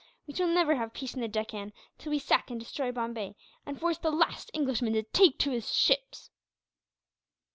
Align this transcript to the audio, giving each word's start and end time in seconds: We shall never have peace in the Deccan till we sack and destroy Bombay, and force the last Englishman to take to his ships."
We 0.25 0.33
shall 0.33 0.47
never 0.47 0.73
have 0.77 0.93
peace 0.93 1.13
in 1.13 1.21
the 1.21 1.27
Deccan 1.27 1.73
till 1.99 2.09
we 2.09 2.17
sack 2.17 2.49
and 2.49 2.59
destroy 2.59 2.91
Bombay, 2.91 3.35
and 3.67 3.79
force 3.79 3.99
the 3.99 4.09
last 4.09 4.49
Englishman 4.51 4.93
to 4.93 5.03
take 5.03 5.37
to 5.37 5.51
his 5.51 5.71
ships." 5.71 6.31